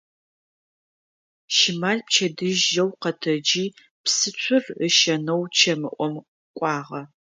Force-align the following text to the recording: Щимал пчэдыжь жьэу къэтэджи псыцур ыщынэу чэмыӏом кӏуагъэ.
Щимал 1.55 1.99
пчэдыжь 2.05 2.63
жьэу 2.71 2.91
къэтэджи 3.01 3.65
псыцур 4.03 4.63
ыщынэу 4.85 5.41
чэмыӏом 5.57 6.13
кӏуагъэ. 6.57 7.01